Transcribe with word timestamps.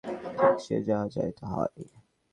ঠিক 0.37 0.55
সে 0.63 0.75
যাহা 0.87 1.05
চায় 1.13 1.31
তাহাই। 1.39 1.83